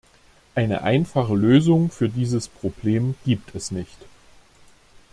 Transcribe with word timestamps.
Eine 0.55 0.81
einfache 0.81 1.35
Lösung 1.35 1.91
für 1.91 2.09
dieses 2.09 2.47
Problem 2.47 3.13
gibt 3.23 3.53
es 3.53 3.69
nicht. 3.69 3.99